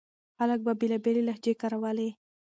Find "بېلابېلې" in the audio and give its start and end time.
0.79-1.21